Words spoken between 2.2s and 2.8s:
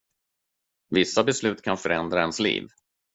ens liv.